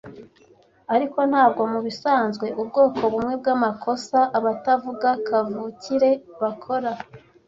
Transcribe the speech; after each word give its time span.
ariko 0.95 1.19
ntabwo 1.31 1.61
mubisanzwe 1.71 2.47
ubwoko 2.61 3.01
bumwe 3.13 3.33
bwamakosa 3.41 4.19
abatavuga 4.37 5.09
kavukire 5.27 6.11
bakora. 6.41 6.91